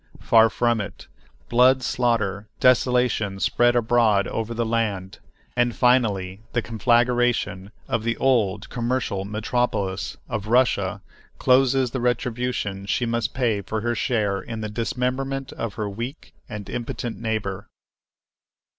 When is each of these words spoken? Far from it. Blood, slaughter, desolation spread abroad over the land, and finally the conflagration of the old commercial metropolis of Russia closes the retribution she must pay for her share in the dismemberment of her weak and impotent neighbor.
Far 0.19 0.49
from 0.49 0.81
it. 0.81 1.07
Blood, 1.47 1.83
slaughter, 1.83 2.47
desolation 2.59 3.39
spread 3.39 3.75
abroad 3.75 4.27
over 4.27 4.51
the 4.55 4.65
land, 4.65 5.19
and 5.55 5.75
finally 5.75 6.41
the 6.53 6.61
conflagration 6.63 7.69
of 7.87 8.01
the 8.03 8.17
old 8.17 8.67
commercial 8.71 9.25
metropolis 9.25 10.17
of 10.27 10.47
Russia 10.47 11.03
closes 11.37 11.91
the 11.91 12.01
retribution 12.01 12.87
she 12.87 13.05
must 13.05 13.35
pay 13.35 13.61
for 13.61 13.81
her 13.81 13.93
share 13.93 14.41
in 14.41 14.61
the 14.61 14.69
dismemberment 14.69 15.51
of 15.53 15.75
her 15.75 15.87
weak 15.87 16.33
and 16.49 16.67
impotent 16.67 17.19
neighbor. 17.21 17.67